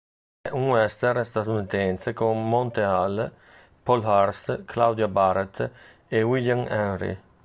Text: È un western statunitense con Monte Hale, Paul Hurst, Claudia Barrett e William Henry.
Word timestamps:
È 0.41 0.49
un 0.49 0.69
western 0.69 1.23
statunitense 1.23 2.11
con 2.13 2.49
Monte 2.49 2.81
Hale, 2.81 3.31
Paul 3.83 4.03
Hurst, 4.03 4.65
Claudia 4.65 5.07
Barrett 5.07 5.69
e 6.07 6.23
William 6.23 6.65
Henry. 6.67 7.15